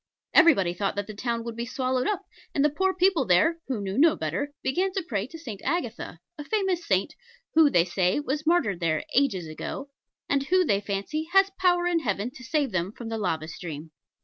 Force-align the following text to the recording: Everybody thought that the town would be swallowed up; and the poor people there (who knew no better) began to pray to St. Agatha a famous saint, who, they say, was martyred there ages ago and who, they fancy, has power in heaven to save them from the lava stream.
Everybody 0.33 0.73
thought 0.73 0.95
that 0.95 1.05
the 1.05 1.13
town 1.13 1.43
would 1.43 1.55
be 1.55 1.63
swallowed 1.67 2.07
up; 2.07 2.23
and 2.55 2.65
the 2.65 2.71
poor 2.71 2.91
people 2.91 3.23
there 3.23 3.59
(who 3.67 3.79
knew 3.83 3.99
no 3.99 4.15
better) 4.15 4.51
began 4.63 4.91
to 4.93 5.03
pray 5.07 5.27
to 5.27 5.37
St. 5.37 5.61
Agatha 5.63 6.17
a 6.39 6.43
famous 6.43 6.83
saint, 6.87 7.13
who, 7.53 7.69
they 7.69 7.85
say, 7.85 8.19
was 8.19 8.47
martyred 8.47 8.79
there 8.79 9.05
ages 9.13 9.45
ago 9.45 9.89
and 10.27 10.41
who, 10.47 10.65
they 10.65 10.81
fancy, 10.81 11.27
has 11.33 11.51
power 11.59 11.85
in 11.85 11.99
heaven 11.99 12.31
to 12.31 12.43
save 12.43 12.71
them 12.71 12.91
from 12.91 13.09
the 13.09 13.17
lava 13.19 13.47
stream. 13.47 13.91